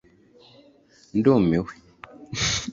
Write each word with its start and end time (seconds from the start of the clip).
ndumiwe 1.17 1.73